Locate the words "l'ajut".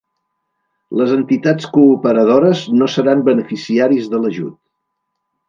4.25-4.59